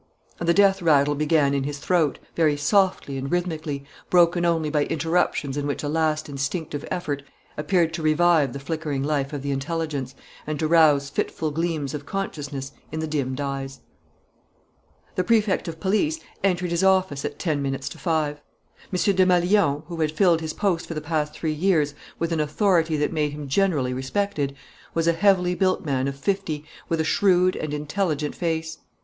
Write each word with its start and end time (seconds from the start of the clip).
And 0.39 0.49
the 0.49 0.53
death 0.55 0.81
rattle 0.81 1.13
began 1.13 1.53
in 1.53 1.63
his 1.63 1.77
throat, 1.77 2.17
very 2.35 2.57
softly 2.57 3.17
and 3.19 3.31
rhythmically, 3.31 3.85
broken 4.09 4.45
only 4.45 4.71
by 4.71 4.85
interruptions 4.85 5.57
in 5.57 5.67
which 5.67 5.83
a 5.83 5.87
last 5.87 6.27
instinctive 6.27 6.83
effort 6.89 7.21
appeared 7.55 7.93
to 7.93 8.01
revive 8.01 8.51
the 8.53 8.59
flickering 8.59 9.03
life 9.03 9.31
of 9.31 9.43
the 9.43 9.51
intelligence, 9.51 10.15
and 10.47 10.57
to 10.57 10.67
rouse 10.67 11.11
fitful 11.11 11.51
gleams 11.51 11.93
of 11.93 12.07
consciousness 12.07 12.71
in 12.91 12.99
the 12.99 13.05
dimmed 13.05 13.39
eyes. 13.39 13.81
The 15.13 15.23
Prefect 15.23 15.67
of 15.67 15.79
Police 15.79 16.19
entered 16.43 16.71
his 16.71 16.83
office 16.83 17.23
at 17.23 17.37
ten 17.37 17.61
minutes 17.61 17.87
to 17.89 17.99
five. 17.99 18.37
M. 18.91 18.97
Desmalions, 19.15 19.83
who 19.85 20.01
had 20.01 20.11
filled 20.11 20.41
his 20.41 20.53
post 20.53 20.87
for 20.87 20.95
the 20.95 20.99
past 20.99 21.35
three 21.35 21.53
years 21.53 21.93
with 22.17 22.31
an 22.31 22.39
authority 22.39 22.97
that 22.97 23.13
made 23.13 23.33
him 23.33 23.47
generally 23.47 23.93
respected, 23.93 24.55
was 24.95 25.07
a 25.07 25.13
heavily 25.13 25.53
built 25.53 25.85
man 25.85 26.07
of 26.07 26.15
fifty 26.15 26.65
with 26.89 26.99
a 26.99 27.03
shrewd 27.03 27.55
and 27.55 27.71
intelligent 27.71 28.33
face. 28.33 28.79